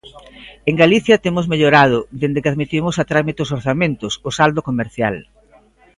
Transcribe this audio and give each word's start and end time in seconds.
En 0.69 0.75
Galicia 0.83 1.21
temos 1.25 1.49
mellorado, 1.51 1.99
dende 2.21 2.41
que 2.41 2.51
admitimos 2.51 2.95
a 2.97 3.07
trámite 3.11 3.43
os 3.45 3.53
orzamentos, 3.57 4.13
o 4.29 4.29
saldo 4.37 4.61
comercial. 4.69 5.15